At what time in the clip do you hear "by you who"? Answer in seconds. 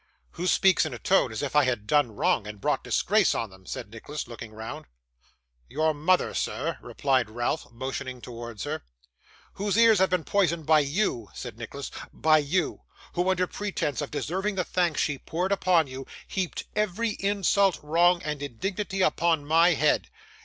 12.11-13.29